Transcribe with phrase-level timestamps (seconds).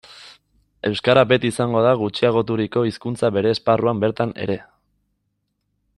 [0.89, 4.57] Euskara beti izango da gutxiagoturiko hizkuntza bere esparruan bertan ere.